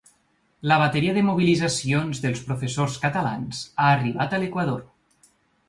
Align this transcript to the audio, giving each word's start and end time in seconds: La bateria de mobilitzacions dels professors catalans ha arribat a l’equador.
La 0.69 0.77
bateria 0.83 1.13
de 1.17 1.23
mobilitzacions 1.27 2.23
dels 2.25 2.41
professors 2.49 2.97
catalans 3.05 3.63
ha 3.77 3.93
arribat 3.93 4.37
a 4.39 4.43
l’equador. 4.45 4.85